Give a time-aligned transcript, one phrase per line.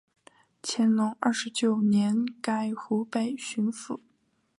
[0.63, 3.99] 乾隆二十九年改湖北巡抚。